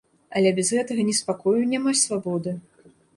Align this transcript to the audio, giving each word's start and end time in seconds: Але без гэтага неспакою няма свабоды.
Але 0.39 0.53
без 0.59 0.69
гэтага 0.77 1.03
неспакою 1.09 1.61
няма 1.73 1.93
свабоды. 2.05 2.55